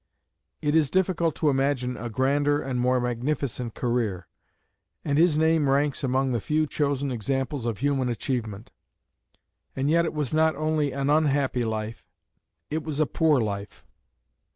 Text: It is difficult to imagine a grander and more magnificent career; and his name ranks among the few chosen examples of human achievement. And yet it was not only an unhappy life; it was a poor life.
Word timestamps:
It 0.63 0.73
is 0.73 0.89
difficult 0.89 1.35
to 1.35 1.51
imagine 1.51 1.95
a 1.95 2.09
grander 2.09 2.59
and 2.59 2.79
more 2.79 2.99
magnificent 2.99 3.75
career; 3.75 4.27
and 5.05 5.19
his 5.19 5.37
name 5.37 5.69
ranks 5.69 6.03
among 6.03 6.31
the 6.31 6.39
few 6.41 6.65
chosen 6.65 7.11
examples 7.11 7.67
of 7.67 7.77
human 7.77 8.09
achievement. 8.09 8.71
And 9.75 9.91
yet 9.91 10.05
it 10.05 10.13
was 10.15 10.33
not 10.33 10.55
only 10.55 10.91
an 10.91 11.11
unhappy 11.11 11.65
life; 11.65 12.07
it 12.71 12.81
was 12.81 12.99
a 12.99 13.05
poor 13.05 13.39
life. 13.41 13.85